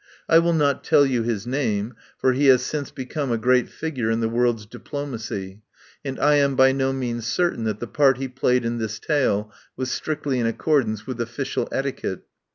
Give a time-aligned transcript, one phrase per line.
[0.27, 4.09] I will not tell you his name, for he has since become a great figure
[4.09, 5.61] in the world's diplomacy,
[6.03, 9.53] and I am by no means certain that the part he played in this tale
[9.77, 12.21] was strictly in accordance with official etiquette.